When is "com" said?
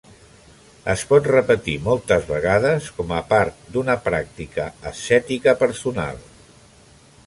2.97-3.15